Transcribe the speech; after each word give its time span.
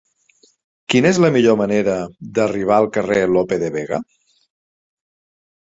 Quina 0.93 1.11
és 1.15 1.19
la 1.25 1.31
millor 1.35 1.59
manera 1.59 1.99
d'arribar 2.39 2.81
al 2.81 2.91
carrer 2.97 3.21
de 3.27 3.29
Lope 3.37 3.63
de 3.67 3.71
Vega? 3.79 4.05